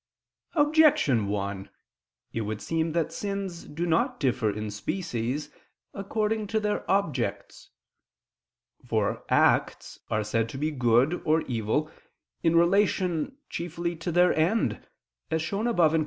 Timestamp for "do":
3.65-3.85